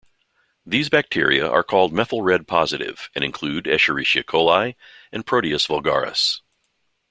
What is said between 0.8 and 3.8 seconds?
bacteria are called methyl-red positive and include